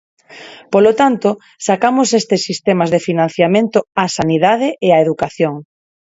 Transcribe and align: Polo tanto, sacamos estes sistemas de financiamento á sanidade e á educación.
Polo 0.73 0.91
tanto, 1.01 1.29
sacamos 1.67 2.07
estes 2.21 2.41
sistemas 2.47 2.89
de 2.93 3.03
financiamento 3.07 3.77
á 4.01 4.05
sanidade 4.17 4.67
e 4.87 4.87
á 4.95 4.97
educación. 5.05 5.53